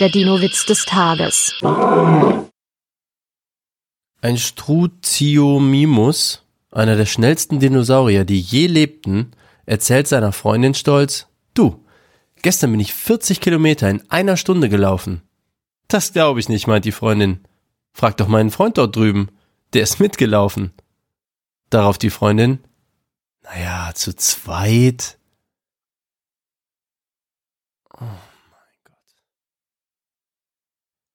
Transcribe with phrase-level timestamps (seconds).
[0.00, 1.54] Der Dino-Witz des Tages.
[4.20, 6.42] Ein Struziomimus,
[6.72, 9.30] einer der schnellsten Dinosaurier, die je lebten,
[9.66, 11.86] erzählt seiner Freundin stolz, du,
[12.42, 15.22] gestern bin ich 40 Kilometer in einer Stunde gelaufen.
[15.86, 17.46] Das glaube ich nicht, meint die Freundin.
[17.92, 19.28] Frag doch meinen Freund dort drüben,
[19.74, 20.72] der ist mitgelaufen.
[21.70, 22.58] Darauf die Freundin,
[23.44, 25.18] naja, zu zweit.